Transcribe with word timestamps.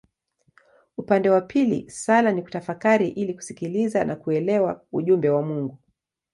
Upande 0.97 1.29
wa 1.29 1.41
pili 1.41 1.89
sala 1.89 2.31
ni 2.31 2.41
kutafakari 2.43 3.07
ili 3.09 3.33
kusikiliza 3.33 4.05
na 4.05 4.15
kuelewa 4.15 4.85
ujumbe 4.91 5.29
wa 5.29 5.41
Mungu. 5.41 5.77